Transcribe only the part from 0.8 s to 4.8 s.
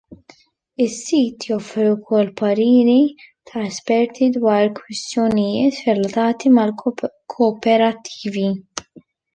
Is-sit joffri wkoll pariri ta' esperti dwar